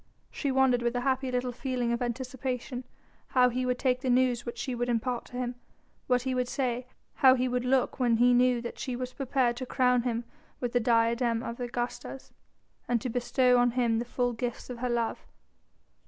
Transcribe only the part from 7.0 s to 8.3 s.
how he would look when